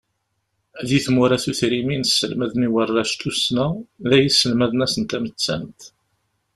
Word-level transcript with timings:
Di 0.87 0.99
tmura 1.05 1.37
tutrimin 1.43 2.03
selmaden 2.05 2.65
i 2.67 2.69
warrac 2.75 3.11
tussna, 3.21 3.67
dagi 4.09 4.29
selmaden-asen 4.31 5.03
tamettant. 5.11 5.79